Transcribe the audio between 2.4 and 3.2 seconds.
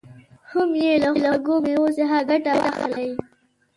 واخلي.